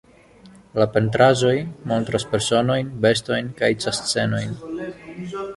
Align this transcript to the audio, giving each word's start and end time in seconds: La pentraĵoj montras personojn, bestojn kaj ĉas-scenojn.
La 0.83 0.87
pentraĵoj 0.95 1.51
montras 1.93 2.27
personojn, 2.33 2.91
bestojn 3.07 3.55
kaj 3.63 3.73
ĉas-scenojn. 3.85 4.59